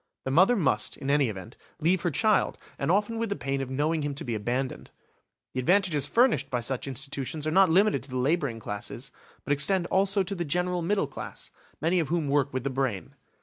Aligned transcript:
The 0.25 0.31
mother 0.31 0.55
must, 0.55 0.97
in 0.97 1.11
any 1.11 1.29
event, 1.29 1.57
leave 1.79 2.01
her 2.01 2.09
child, 2.09 2.57
and 2.79 2.89
often 2.89 3.19
with 3.19 3.29
the 3.29 3.35
pain 3.35 3.61
of 3.61 3.69
knowing 3.69 4.01
him 4.01 4.15
to 4.15 4.23
be 4.23 4.33
abandoned. 4.33 4.89
The 5.53 5.59
advantages 5.59 6.07
furnished 6.07 6.49
by 6.49 6.59
such 6.59 6.87
institutions 6.87 7.45
are 7.45 7.51
not 7.51 7.69
limited 7.69 8.01
to 8.01 8.09
the 8.09 8.17
labouring 8.17 8.59
classes, 8.59 9.11
but 9.43 9.53
extend 9.53 9.85
also 9.91 10.23
to 10.23 10.33
the 10.33 10.43
general 10.43 10.81
middle 10.81 11.05
class, 11.05 11.51
many 11.81 11.99
of 11.99 12.07
whom 12.07 12.29
work 12.29 12.51
with 12.51 12.63
the 12.63 12.71
brain. 12.71 13.13